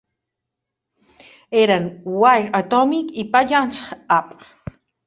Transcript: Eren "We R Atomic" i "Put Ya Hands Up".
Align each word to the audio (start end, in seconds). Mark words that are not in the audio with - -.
Eren 1.61 1.85
"We 2.23 2.33
R 2.39 2.49
Atomic" 2.63 3.17
i 3.25 3.29
"Put 3.37 3.57
Ya 3.57 3.65
Hands 3.65 3.87
Up". 4.21 4.35